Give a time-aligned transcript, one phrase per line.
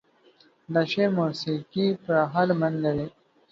[0.73, 3.07] د شعر موسيقي پراخه لمن لري.